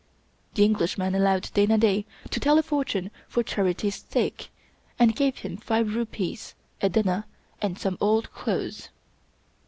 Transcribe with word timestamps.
The 0.55 0.65
Englishman 0.65 1.13
allowed 1.13 1.51
Dana 1.53 1.77
Da 1.77 2.03
to 2.31 2.39
tell 2.39 2.57
a 2.57 2.63
fortune 2.63 3.11
for 3.27 3.43
charity's 3.43 4.01
sake, 4.09 4.49
and 4.97 5.15
gave 5.15 5.37
him 5.37 5.57
five 5.57 5.93
rupees, 5.93 6.55
a 6.81 6.89
dinner, 6.89 7.25
and 7.61 7.77
some 7.77 7.99
old 8.01 8.31
clothes. 8.33 8.89